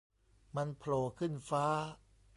[0.55, 1.65] มันโผล่ขึ้นฟ้า